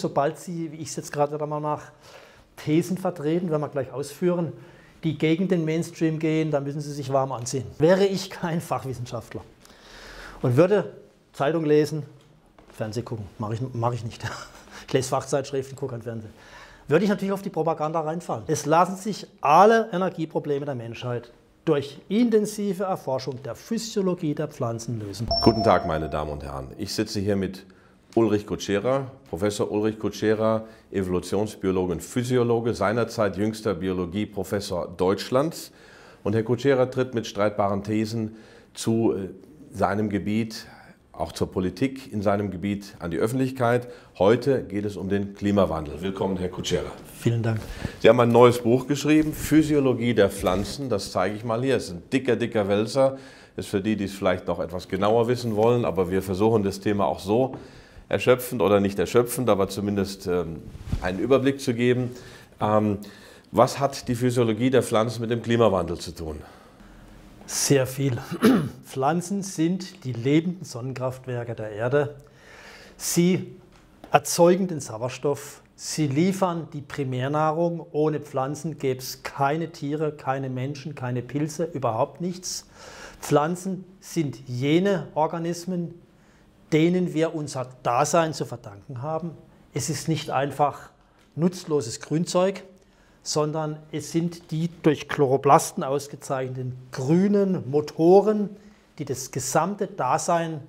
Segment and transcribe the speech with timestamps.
[0.00, 1.92] Sobald Sie, wie ich es jetzt gerade mal nach
[2.56, 4.52] Thesen vertreten, werden wir gleich ausführen,
[5.04, 7.64] die gegen den Mainstream gehen, dann müssen Sie sich warm anziehen.
[7.78, 9.42] Wäre ich kein Fachwissenschaftler
[10.42, 10.92] und würde
[11.32, 12.04] Zeitung lesen,
[12.72, 14.22] Fernsehen gucken, mache ich, mach ich nicht.
[14.86, 16.32] Ich lese Fachzeitschriften, gucke kein Fernsehen.
[16.88, 18.42] Würde ich natürlich auf die Propaganda reinfallen.
[18.48, 21.30] Es lassen sich alle Energieprobleme der Menschheit
[21.64, 25.28] durch intensive Erforschung der Physiologie der Pflanzen lösen.
[25.42, 26.68] Guten Tag, meine Damen und Herren.
[26.76, 27.64] Ich sitze hier mit
[28.16, 35.70] Ulrich Kutschera, Professor Ulrich Kutschera, Evolutionsbiologe und Physiologe, seinerzeit jüngster Biologieprofessor Deutschlands.
[36.24, 38.36] Und Herr Kutschera tritt mit streitbaren Thesen
[38.74, 39.28] zu äh,
[39.72, 40.66] seinem Gebiet,
[41.12, 43.86] auch zur Politik in seinem Gebiet an die Öffentlichkeit.
[44.18, 46.02] Heute geht es um den Klimawandel.
[46.02, 46.90] Willkommen, Herr Kutschera.
[47.20, 47.60] Vielen Dank.
[48.00, 50.88] Sie haben ein neues Buch geschrieben, Physiologie der Pflanzen.
[50.88, 51.76] Das zeige ich mal hier.
[51.76, 53.18] Es ist ein dicker, dicker Wälzer.
[53.54, 55.84] Das ist für die, die es vielleicht noch etwas genauer wissen wollen.
[55.84, 57.54] Aber wir versuchen das Thema auch so
[58.10, 60.62] erschöpfend oder nicht erschöpfend, aber zumindest ähm,
[61.00, 62.10] einen Überblick zu geben.
[62.60, 62.98] Ähm,
[63.52, 66.40] was hat die Physiologie der Pflanzen mit dem Klimawandel zu tun?
[67.46, 68.18] Sehr viel.
[68.84, 72.16] Pflanzen sind die lebenden Sonnenkraftwerke der Erde.
[72.96, 73.56] Sie
[74.12, 75.62] erzeugen den Sauerstoff.
[75.76, 77.86] Sie liefern die Primärnahrung.
[77.92, 82.66] Ohne Pflanzen gäbe es keine Tiere, keine Menschen, keine Pilze, überhaupt nichts.
[83.20, 85.94] Pflanzen sind jene Organismen,
[86.72, 89.32] denen wir unser Dasein zu verdanken haben.
[89.74, 90.90] Es ist nicht einfach
[91.36, 92.64] nutzloses Grünzeug,
[93.22, 98.50] sondern es sind die durch Chloroplasten ausgezeichneten grünen Motoren,
[98.98, 100.60] die das gesamte Dasein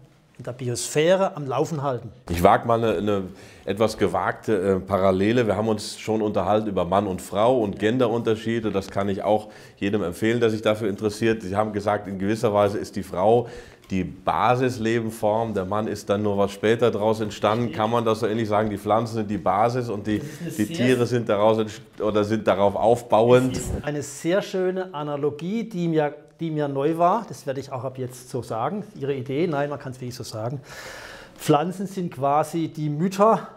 [0.41, 2.09] in der Biosphäre am Laufen halten.
[2.27, 3.23] Ich wage mal eine, eine
[3.63, 5.45] etwas gewagte äh, Parallele.
[5.45, 8.71] Wir haben uns schon unterhalten über Mann und Frau und Genderunterschiede.
[8.71, 11.43] Das kann ich auch jedem empfehlen, der sich dafür interessiert.
[11.43, 13.49] Sie haben gesagt, in gewisser Weise ist die Frau
[13.91, 15.53] die Basislebenform.
[15.53, 17.71] Der Mann ist dann nur was später daraus entstanden.
[17.71, 18.69] Kann man das so ähnlich sagen?
[18.69, 20.21] Die Pflanzen sind die Basis und die,
[20.57, 21.63] die Tiere sind, daraus,
[22.01, 23.55] oder sind darauf aufbauend.
[23.55, 27.25] Das ist eine sehr schöne Analogie, die mir, die mir neu war.
[27.29, 28.83] Das werde ich auch ab jetzt so sagen.
[28.95, 29.47] Ihre Idee?
[29.47, 30.59] Nein, man kann es wirklich so sagen.
[31.37, 33.47] Pflanzen sind quasi die Mütter,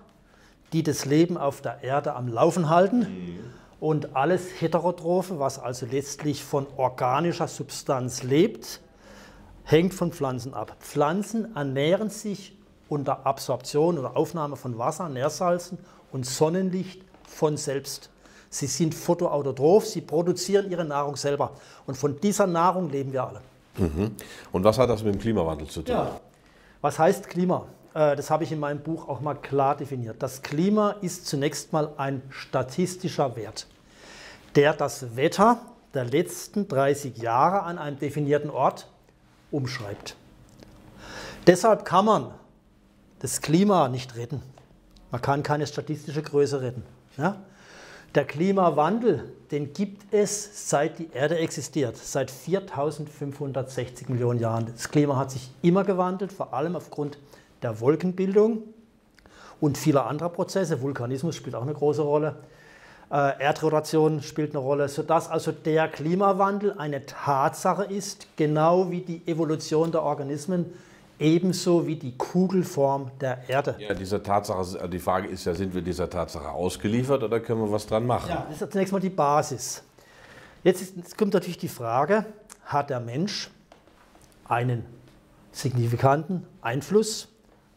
[0.72, 3.00] die das Leben auf der Erde am Laufen halten.
[3.00, 3.38] Mhm.
[3.80, 8.80] Und alles Heterotrophe, was also letztlich von organischer Substanz lebt,
[9.64, 10.76] hängt von Pflanzen ab.
[10.80, 12.56] Pflanzen ernähren sich
[12.88, 15.78] unter Absorption oder Aufnahme von Wasser, Nährsalzen
[16.12, 18.10] und Sonnenlicht von selbst.
[18.54, 21.50] Sie sind photoautotroph, sie produzieren ihre Nahrung selber.
[21.86, 23.40] Und von dieser Nahrung leben wir alle.
[23.76, 24.14] Mhm.
[24.52, 25.92] Und was hat das mit dem Klimawandel zu tun?
[25.92, 26.20] Ja.
[26.80, 27.66] Was heißt Klima?
[27.94, 30.22] Äh, das habe ich in meinem Buch auch mal klar definiert.
[30.22, 33.66] Das Klima ist zunächst mal ein statistischer Wert,
[34.54, 35.58] der das Wetter
[35.92, 38.86] der letzten 30 Jahre an einem definierten Ort
[39.50, 40.14] umschreibt.
[41.48, 42.30] Deshalb kann man
[43.18, 44.42] das Klima nicht retten.
[45.10, 46.84] Man kann keine statistische Größe retten.
[47.16, 47.40] Ja?
[48.14, 54.66] Der Klimawandel, den gibt es seit die Erde existiert, seit 4560 Millionen Jahren.
[54.66, 57.18] Das Klima hat sich immer gewandelt, vor allem aufgrund
[57.62, 58.62] der Wolkenbildung
[59.60, 60.80] und vieler anderer Prozesse.
[60.80, 62.36] Vulkanismus spielt auch eine große Rolle.
[63.10, 69.22] Äh, Erdrotation spielt eine Rolle, sodass also der Klimawandel eine Tatsache ist, genau wie die
[69.26, 70.66] Evolution der Organismen,
[71.18, 73.76] ebenso wie die Kugelform der Erde.
[73.78, 77.70] Ja, diese Tatsache, die Frage ist ja, sind wir dieser Tatsache ausgeliefert oder können wir
[77.70, 78.30] was dran machen?
[78.30, 79.82] Ja, das ist zunächst mal die Basis.
[80.62, 82.26] Jetzt, jetzt kommt natürlich die Frage,
[82.64, 83.50] hat der Mensch
[84.48, 84.84] einen
[85.52, 87.28] signifikanten Einfluss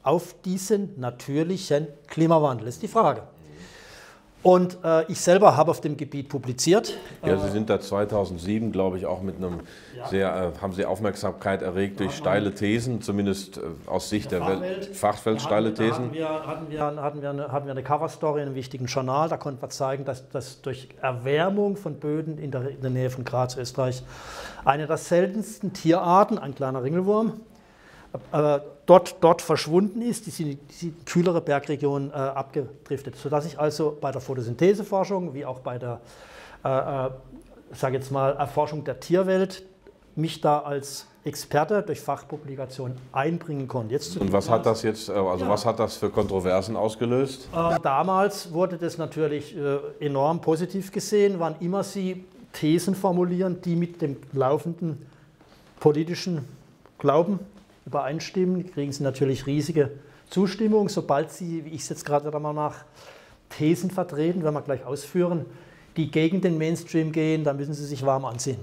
[0.03, 2.65] auf diesen natürlichen Klimawandel?
[2.65, 3.23] Das ist die Frage.
[4.47, 6.97] Und äh, ich selber habe auf dem Gebiet publiziert.
[7.21, 9.59] Ja, Sie sind da 2007, glaube ich, auch mit einem
[9.93, 10.07] ja.
[10.07, 14.61] sehr, äh, haben Sie Aufmerksamkeit erregt durch steile Thesen, zumindest äh, aus Sicht der, der
[14.61, 16.13] Welt, Fachwelt, steile Thesen.
[16.13, 18.85] Da hatten wir, hatten, wir, hatten, wir eine, hatten wir eine Coverstory in einem wichtigen
[18.85, 22.89] Journal, da konnten wir zeigen, dass, dass durch Erwärmung von Böden in der, in der
[22.89, 24.01] Nähe von Graz, Österreich,
[24.63, 27.33] eine der seltensten Tierarten, ein kleiner Ringelwurm,
[28.31, 33.97] äh, dort, dort verschwunden ist, die sind die kühlere Bergregion äh, abgedriftet, sodass ich also
[33.99, 35.99] bei der Photosyntheseforschung wie auch bei der,
[36.63, 37.09] äh, äh,
[37.73, 39.63] sage jetzt mal, Erforschung der Tierwelt
[40.15, 43.93] mich da als Experte durch Fachpublikationen einbringen konnte.
[43.93, 45.51] Jetzt Und was hat das jetzt, äh, also ja.
[45.51, 47.49] was hat das für Kontroversen ausgelöst?
[47.53, 53.75] Äh, damals wurde das natürlich äh, enorm positiv gesehen, wann immer Sie Thesen formulieren, die
[53.75, 55.05] mit dem laufenden
[55.79, 56.47] politischen
[56.97, 57.39] Glauben
[57.87, 59.91] übereinstimmen, kriegen sie natürlich riesige
[60.29, 60.89] Zustimmung.
[60.89, 62.83] Sobald sie, wie ich es jetzt gerade wieder mal nach
[63.49, 65.45] Thesen vertreten, werden wir gleich ausführen,
[65.95, 68.59] die gegen den Mainstream gehen, dann müssen sie sich warm anziehen.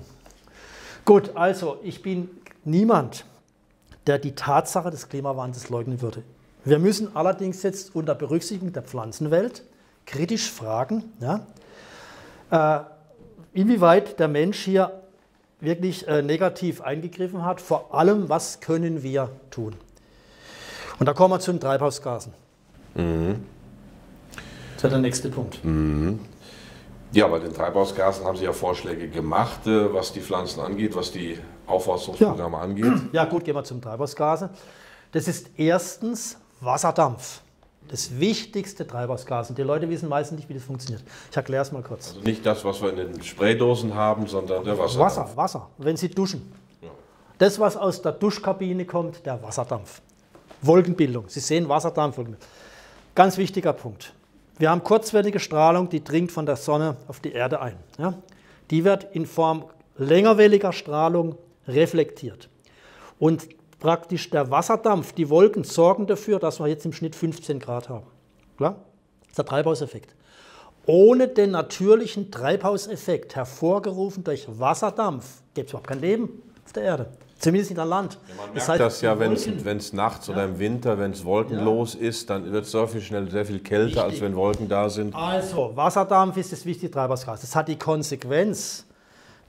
[1.05, 2.29] Gut, also ich bin
[2.65, 3.25] niemand,
[4.07, 6.23] der die Tatsache des Klimawandels leugnen würde.
[6.65, 9.65] Wir müssen allerdings jetzt unter Berücksichtigung der Pflanzenwelt
[10.07, 11.47] kritisch fragen, ja,
[12.51, 12.85] äh,
[13.59, 15.04] inwieweit der Mensch hier
[15.65, 17.61] wirklich äh, negativ eingegriffen hat.
[17.61, 19.75] Vor allem, was können wir tun?
[20.99, 22.33] Und da kommen wir zu den Treibhausgasen.
[22.95, 23.45] Mhm.
[24.77, 25.65] Das ist der nächste Punkt.
[25.65, 26.21] Mhm.
[27.13, 31.13] Ja, bei den Treibhausgasen haben Sie ja Vorschläge gemacht, äh, was die Pflanzen angeht, was
[31.13, 32.63] die Aufforstungsprogramme ja.
[32.63, 32.93] angeht.
[33.13, 34.51] Ja, gut, gehen wir zum Treibhausgase.
[35.13, 37.41] Das ist erstens Wasserdampf.
[37.89, 39.51] Das wichtigste Treibhausgas.
[39.51, 41.03] Und die Leute wissen meistens nicht, wie das funktioniert.
[41.31, 42.09] Ich erkläre es mal kurz.
[42.09, 45.17] Also nicht das, was wir in den Spraydosen haben, sondern der Wasserdampf.
[45.17, 45.71] Wasser, Wasser.
[45.79, 46.53] Wenn Sie duschen.
[46.81, 46.89] Ja.
[47.39, 50.01] Das, was aus der Duschkabine kommt, der Wasserdampf.
[50.63, 51.25] Wolkenbildung.
[51.29, 52.19] Sie sehen Wasserdampf.
[53.15, 54.15] Ganz wichtiger Punkt.
[54.59, 57.77] Wir haben kurzwellige Strahlung, die dringt von der Sonne auf die Erde ein.
[57.99, 58.15] Ja?
[58.71, 59.65] Die wird in Form
[59.99, 61.37] längerwelliger Strahlung
[61.69, 62.49] reflektiert.
[63.19, 63.49] Und
[63.85, 68.07] praktisch der Wasserdampf, die Wolken sorgen dafür, dass wir jetzt im Schnitt 15 Grad haben.
[68.57, 68.77] Klar?
[69.21, 70.15] Das ist der Treibhauseffekt.
[70.87, 77.09] Ohne den natürlichen Treibhauseffekt, hervorgerufen durch Wasserdampf, gibt es überhaupt kein Leben auf der Erde.
[77.39, 78.15] Zumindest in der Land.
[78.15, 79.33] Ja, man merkt das, heißt, das ja, wenn
[79.77, 80.33] es nachts ja.
[80.33, 82.09] oder im Winter, wenn es wolkenlos ja.
[82.09, 84.03] ist, dann wird es sehr viel schnell sehr viel kälter, Richtig.
[84.03, 85.15] als wenn Wolken da sind.
[85.15, 87.43] Also, Wasserdampf ist das wichtige Treibhausgas.
[87.43, 88.87] Das hat die Konsequenz,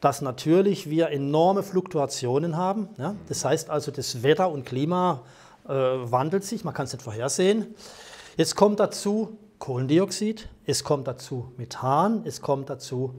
[0.06, 2.90] dass natürlich wir enorme Fluktuationen haben.
[3.00, 3.16] Ja?
[3.28, 5.24] Das heißt also, das Wetter und Klima
[5.68, 7.74] äh, wandelt sich, man kann es nicht vorhersehen.
[8.38, 13.16] Jetzt kommt dazu Kohlendioxid, es kommt dazu Methan, es kommt dazu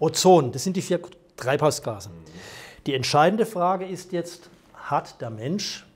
[0.00, 0.52] Ozon.
[0.52, 1.00] Das sind die vier
[1.38, 2.10] Treibhausgase.
[2.84, 5.86] Die entscheidende Frage ist jetzt, hat der Mensch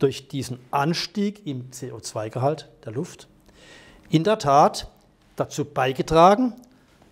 [0.00, 3.28] durch diesen Anstieg im CO2-Gehalt der Luft
[4.10, 4.88] in der Tat
[5.36, 6.54] dazu beigetragen,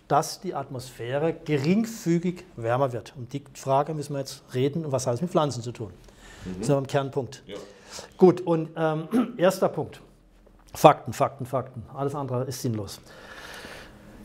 [0.07, 3.13] dass die Atmosphäre geringfügig wärmer wird.
[3.17, 5.91] Um die Frage müssen wir jetzt reden, und was hat es mit Pflanzen zu tun?
[6.45, 6.59] Mhm.
[6.59, 7.43] Das ist ein Kernpunkt.
[7.45, 7.57] Ja.
[8.17, 9.07] Gut, und ähm,
[9.37, 10.01] erster Punkt.
[10.73, 11.83] Fakten, Fakten, Fakten.
[11.93, 12.99] Alles andere ist sinnlos.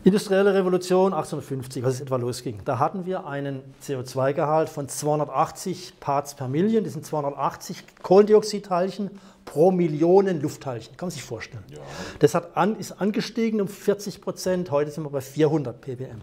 [0.05, 6.35] Industrielle Revolution 1850, als es etwa losging, da hatten wir einen CO2-Gehalt von 280 Parts
[6.35, 6.82] per Million.
[6.82, 9.12] Das sind 280 Kohlendioxidteilchen
[9.44, 10.97] pro Millionen Luftteilchen.
[10.97, 11.65] Kann man sich vorstellen.
[11.71, 11.79] Ja.
[12.19, 14.71] Das hat an, ist angestiegen um 40 Prozent.
[14.71, 16.17] Heute sind wir bei 400 ppm.
[16.17, 16.23] Mhm.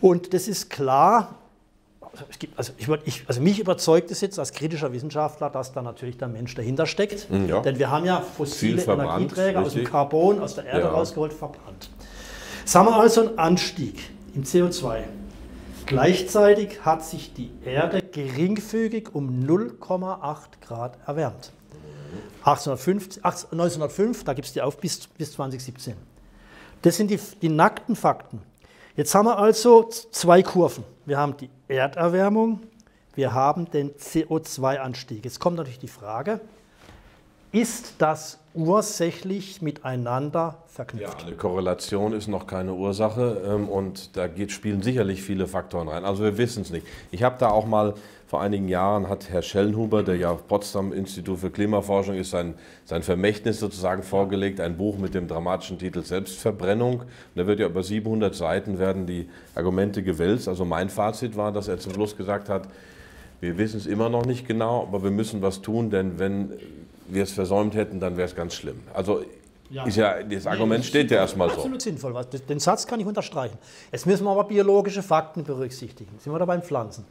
[0.00, 1.36] Und das ist klar.
[2.00, 2.72] Also, gibt, also,
[3.04, 6.86] ich, also, mich überzeugt es jetzt als kritischer Wissenschaftler, dass da natürlich der Mensch dahinter
[6.86, 7.30] steckt.
[7.30, 7.60] Mhm, ja.
[7.60, 10.90] Denn wir haben ja fossile Energieträger aus dem Carbon, aus der Erde ja.
[10.90, 11.90] rausgeholt, verbrannt.
[12.64, 14.00] Sagen wir also einen Anstieg
[14.34, 15.04] im CO2.
[15.86, 21.52] Gleichzeitig hat sich die Erde geringfügig um 0,8 Grad erwärmt.
[22.40, 25.94] 1850, 1905, da gibt es die auf bis, bis 2017.
[26.82, 28.42] Das sind die, die nackten Fakten.
[28.96, 30.84] Jetzt haben wir also zwei Kurven.
[31.04, 32.60] Wir haben die Erderwärmung,
[33.14, 35.24] wir haben den CO2-Anstieg.
[35.24, 36.40] Jetzt kommt natürlich die Frage,
[37.56, 41.20] ist das ursächlich miteinander verknüpft.
[41.20, 45.88] Ja, eine Korrelation ist noch keine Ursache ähm, und da geht, spielen sicherlich viele Faktoren
[45.88, 46.04] rein.
[46.04, 46.86] Also wir wissen es nicht.
[47.10, 47.94] Ich habe da auch mal
[48.26, 52.54] vor einigen Jahren hat Herr Schellenhuber, der ja Potsdam Institut für Klimaforschung ist, sein,
[52.84, 57.00] sein Vermächtnis sozusagen vorgelegt, ein Buch mit dem dramatischen Titel Selbstverbrennung.
[57.00, 57.06] Und
[57.36, 60.46] da wird ja über 700 Seiten werden die Argumente gewälzt.
[60.46, 62.68] Also mein Fazit war, dass er zum Schluss gesagt hat,
[63.40, 66.52] wir wissen es immer noch nicht genau, aber wir müssen was tun, denn wenn
[67.08, 68.80] wir es versäumt hätten, dann wäre es ganz schlimm.
[68.94, 69.22] Also
[69.70, 69.84] ja.
[69.84, 71.56] Ist ja, das Argument nee, steht ja erstmal so.
[71.56, 72.14] Absolut sinnvoll.
[72.48, 73.58] Den Satz kann ich unterstreichen.
[73.90, 76.10] Jetzt müssen wir aber biologische Fakten berücksichtigen.
[76.12, 77.04] Jetzt sind wir da beim Pflanzen.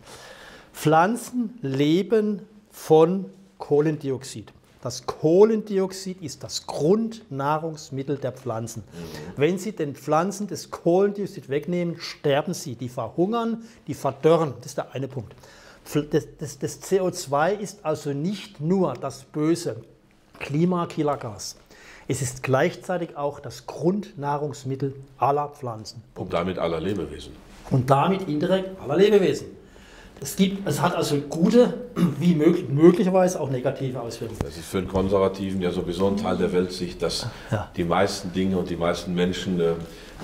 [0.74, 3.26] Pflanzen leben von
[3.58, 4.54] Kohlendioxid.
[4.82, 8.84] Das Kohlendioxid ist das Grundnahrungsmittel der Pflanzen.
[8.84, 9.34] Mhm.
[9.36, 12.76] Wenn Sie den Pflanzen das Kohlendioxid wegnehmen, sterben sie.
[12.76, 14.54] Die verhungern, die verdörren.
[14.58, 15.34] Das ist der eine Punkt.
[15.94, 19.78] Das, das, das CO2 ist also nicht nur das böse
[20.40, 21.58] Klimakillergas.
[22.08, 26.04] Es ist gleichzeitig auch das Grundnahrungsmittel aller Pflanzen.
[26.16, 27.34] Und damit aller Lebewesen.
[27.72, 29.48] Und damit indirekt aller Lebewesen.
[30.22, 31.74] Es, gibt, es hat also gute
[32.20, 34.40] wie möglich, möglicherweise auch negative Auswirkungen.
[34.44, 37.70] Das ist für einen Konservativen ja sowieso ein Teil der Weltsicht, dass ja.
[37.76, 39.74] die meisten Dinge und die meisten Menschen äh,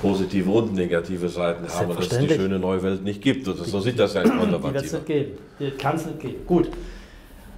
[0.01, 3.47] positive und negative Seiten haben und dass es die schöne neue Welt nicht gibt.
[3.47, 4.69] Und so sieht das ja ein Konservativer.
[4.69, 5.37] Die wird es nicht geben.
[5.59, 6.45] Die kann es nicht geben.
[6.45, 6.69] Gut.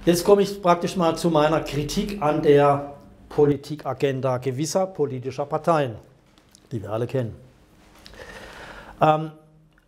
[0.04, 2.94] Jetzt komme ich praktisch mal zu meiner Kritik an der
[3.28, 5.96] Politikagenda gewisser politischer Parteien,
[6.70, 7.34] die wir alle kennen.
[9.00, 9.30] Ähm,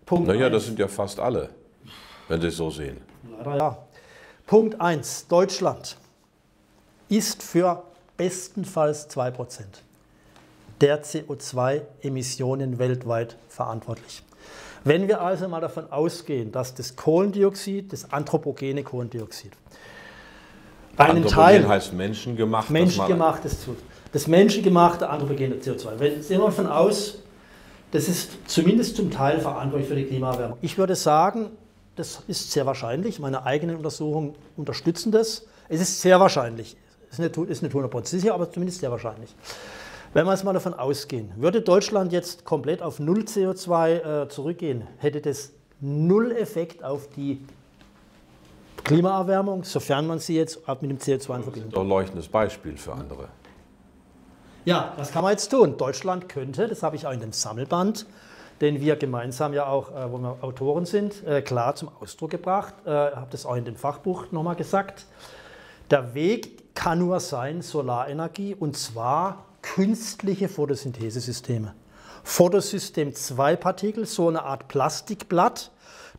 [0.04, 1.50] Punkt naja, das sind ja fast alle,
[2.28, 2.98] wenn Sie es so sehen.
[3.44, 3.78] Leider ja.
[4.46, 5.26] Punkt 1.
[5.28, 5.96] Deutschland
[7.08, 7.82] ist für
[8.16, 9.64] bestenfalls 2%
[10.80, 14.22] der CO2-Emissionen weltweit verantwortlich.
[14.84, 19.52] Wenn wir also mal davon ausgehen, dass das Kohlendioxid, das anthropogene Kohlendioxid,
[20.96, 21.56] einen Teil.
[21.56, 22.70] Anthropogen heißt menschengemacht.
[22.70, 23.76] Menschengemachtes tut.
[24.12, 25.98] Das menschengemachte anthropogene CO2.
[25.98, 27.18] Wenn, sehen wir davon aus,
[27.90, 30.58] das ist zumindest zum Teil verantwortlich für die Klimaerwärmung.
[30.62, 31.50] Ich würde sagen,
[31.96, 33.18] das ist sehr wahrscheinlich.
[33.18, 35.46] Meine eigenen Untersuchungen unterstützen das.
[35.68, 36.76] Es ist sehr wahrscheinlich.
[37.10, 39.34] Ist nicht, ist nicht 100% sicher, aber zumindest sehr wahrscheinlich.
[40.16, 44.88] Wenn wir jetzt mal davon ausgehen, würde Deutschland jetzt komplett auf Null CO2 äh, zurückgehen,
[44.96, 47.44] hätte das null Effekt auf die
[48.82, 52.94] Klimaerwärmung, sofern man sie jetzt mit dem CO2 in Verbindung Doch ein leuchtendes Beispiel für
[52.94, 53.28] andere.
[54.64, 55.76] Ja, was kann man jetzt tun?
[55.76, 58.06] Deutschland könnte, das habe ich auch in dem Sammelband,
[58.62, 62.72] den wir gemeinsam ja auch, äh, wo wir Autoren sind, äh, klar zum Ausdruck gebracht,
[62.86, 65.04] äh, habe das auch in dem Fachbuch nochmal gesagt.
[65.90, 69.45] Der Weg kann nur sein Solarenergie und zwar
[69.76, 71.74] künstliche Photosynthesesysteme.
[72.24, 75.70] Photosystem 2 Partikel, so eine Art Plastikblatt,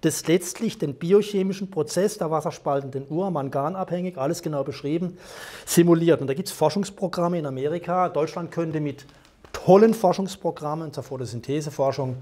[0.02, 5.18] das letztlich den biochemischen Prozess der wasserspaltenden Uhr, manganabhängig, alles genau beschrieben,
[5.66, 6.22] simuliert.
[6.22, 8.10] Und da gibt es Forschungsprogramme in Amerika.
[8.10, 9.08] Deutschland könnte mit
[9.54, 12.18] tollen Forschungsprogrammen zur Photosyntheseforschung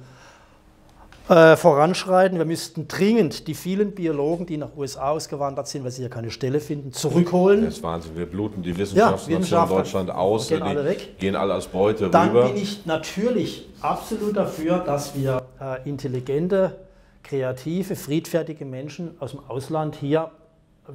[1.29, 2.37] äh, voranschreiten.
[2.37, 6.29] Wir müssten dringend die vielen Biologen, die nach USA ausgewandert sind, weil sie hier keine
[6.31, 7.65] Stelle finden, zurückholen.
[7.65, 8.15] Das ist Wahnsinn.
[8.15, 10.47] Wir bluten die Wissenschaftsnation Wissenschaftler Deutschland aus.
[10.49, 11.17] gehen alle weg.
[11.19, 12.47] gehen alle als Beute Dann rüber.
[12.49, 16.75] bin ich natürlich absolut dafür, dass wir äh, intelligente,
[17.23, 20.29] kreative, friedfertige Menschen aus dem Ausland hier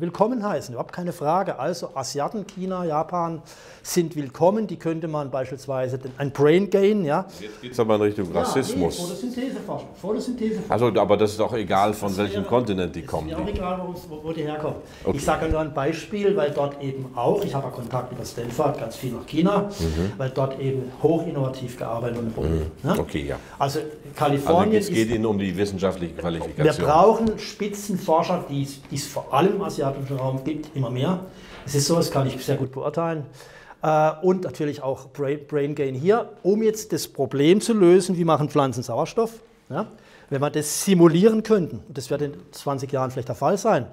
[0.01, 0.73] willkommen heißen.
[0.75, 1.59] Überhaupt keine Frage.
[1.59, 3.43] Also Asiaten, China, Japan
[3.83, 4.67] sind willkommen.
[4.67, 7.27] Die könnte man beispielsweise den, ein Brain Gain, ja.
[7.41, 8.97] Jetzt geht es aber in Richtung Rassismus.
[8.99, 9.89] Ja, nee, Photosyntheseforschung.
[10.01, 10.71] Photosyntheseforschung.
[10.71, 13.27] Also, aber das ist auch egal, von welchem Kontinent die ist kommen.
[13.27, 14.77] mir auch egal, wo, wo die herkommen.
[15.05, 15.17] Okay.
[15.17, 18.79] Ich sage nur ein Beispiel, weil dort eben auch, ich habe ja Kontakt über Stanford,
[18.79, 20.13] ganz viel nach China, Mhm.
[20.19, 22.85] weil dort eben hoch innovativ gearbeitet wird.
[22.85, 22.97] Ne?
[22.99, 23.37] Okay, ja.
[23.59, 26.87] Also Also Kalifornien es geht ist, Ihnen um die wissenschaftliche wir Qualifikation.
[26.87, 31.21] brauchen Spitzenforscher, die es, vor allem im asiatischen Raum gibt, immer mehr.
[31.65, 33.25] Es ist so, das kann ich sehr gut beurteilen.
[33.83, 38.49] Äh, Und natürlich auch Brain, Gain hier, um jetzt das Problem zu lösen, wie machen
[38.49, 39.43] Pflanzen Sauerstoff.
[39.69, 39.87] Ja?
[40.29, 43.87] Wenn wir das simulieren könnten, und das wird in 20 Jahren vielleicht der Fall sein,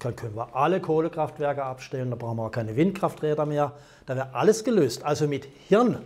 [0.00, 3.72] dann können wir alle Kohlekraftwerke abstellen, da brauchen wir auch keine Windkrafträder mehr,
[4.06, 5.04] da wäre alles gelöst.
[5.04, 5.98] Also mit Hirn,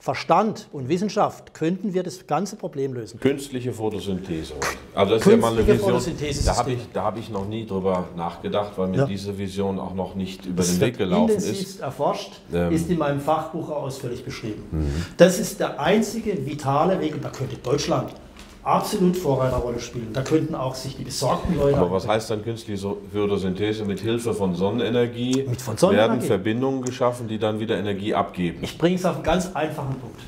[0.00, 3.18] Verstand und Wissenschaft könnten wir das ganze Problem lösen.
[3.18, 4.54] Künstliche Photosynthese.
[4.94, 6.44] Also das ist ja mal eine Künstliche Vision.
[6.46, 9.06] Da habe ich, da hab ich noch nie drüber nachgedacht, weil mir Ja.
[9.06, 11.80] diese Vision auch noch nicht über Das den Weg gelaufen ist.
[11.80, 12.72] erforscht, Ähm.
[12.72, 14.62] ist in meinem Fachbuch ausführlich beschrieben.
[15.16, 18.12] Das ist der einzige vitale Weg und da könnte Deutschland
[18.68, 20.12] absolut Vorreiterrolle spielen.
[20.12, 21.78] Da könnten auch sich die besorgten Leute.
[21.78, 23.84] Aber was heißt dann künstliche Photosynthese?
[23.84, 26.12] Mit Hilfe von Sonnenenergie, Mit von Sonnenenergie.
[26.12, 28.58] werden Verbindungen geschaffen, die dann wieder Energie abgeben.
[28.62, 30.20] Ich bringe es auf einen ganz einfachen Punkt.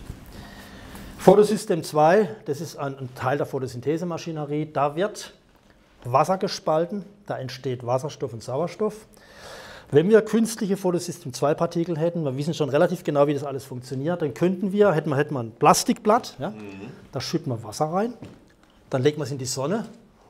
[1.18, 4.70] Photosystem 2, das ist ein, ein Teil der Photosynthesemaschinerie.
[4.72, 5.34] Da wird
[6.04, 9.06] Wasser gespalten, da entsteht Wasserstoff und Sauerstoff.
[9.92, 13.64] Wenn wir künstliche Photosystem 2 Partikel hätten, wir wissen schon relativ genau, wie das alles
[13.64, 16.52] funktioniert, dann könnten wir, hätten wir, hätten wir ein Plastikblatt, ja,
[17.10, 18.14] da schütten wir Wasser rein,
[18.88, 19.86] dann legen wir es in die Sonne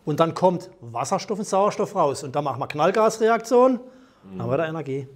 [0.07, 3.81] und dann kommt Wasserstoff und Sauerstoff raus und dann machen wir Knallgasreaktion,
[4.31, 5.07] dann haben wir da Energie.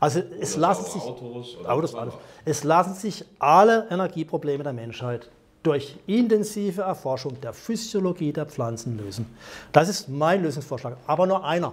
[0.00, 2.14] Also es lassen sich Autos Autos, alles.
[2.44, 5.30] Es lassen sich alle Energieprobleme der Menschheit
[5.62, 9.26] durch intensive Erforschung der Physiologie der Pflanzen lösen.
[9.72, 11.72] Das ist mein Lösungsvorschlag, aber nur einer.